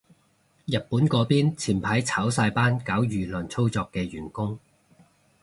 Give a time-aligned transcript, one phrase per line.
[0.65, 4.57] 日本嗰邊前排炒晒班搞輿論操作嘅員工